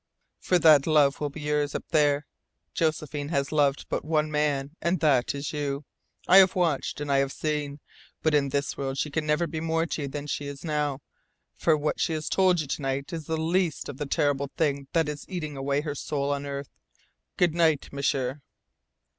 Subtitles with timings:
[0.39, 2.25] For that love will be yours, up there.
[2.73, 5.85] Josephine has loved but one man, and that is you.
[6.27, 7.79] I have watched and I have seen.
[8.23, 11.01] But in this world she can never be more to you than she is now,
[11.55, 15.07] for what she told you to night is the least of the terrible thing that
[15.07, 16.69] is eating away her soul on earth.
[17.37, 18.41] Good night, M'sieur!"